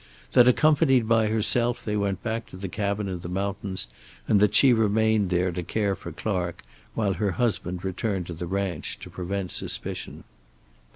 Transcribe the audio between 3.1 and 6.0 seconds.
the mountains and that she remained there to care